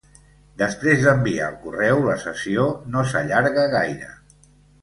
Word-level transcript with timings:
Després 0.61 1.03
d'enviar 1.07 1.49
el 1.53 1.59
correu 1.67 2.01
la 2.07 2.17
sessió 2.23 2.65
no 2.97 3.07
s'allarga 3.13 3.67
gaire. 3.79 4.09